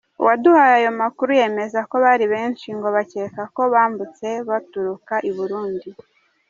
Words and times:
Uwaduhaye 0.21 0.73
ayo 0.79 0.91
Mukuru 0.99 1.31
yemeza 1.39 1.79
ko 1.89 1.95
Bari 2.03 2.25
benshi 2.33 2.67
ngo 2.77 2.87
bakeka 2.95 3.41
ko 3.55 3.61
bambutse 3.73 4.27
baturuka 4.49 5.13
I 5.29 5.31
Burundi. 5.37 5.89